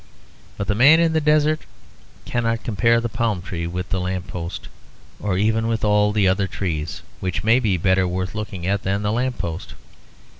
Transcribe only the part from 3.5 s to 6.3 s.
with the lamp post, or even with all the